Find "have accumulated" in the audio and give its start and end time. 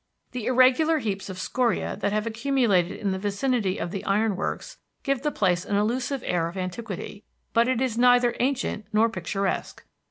2.11-2.93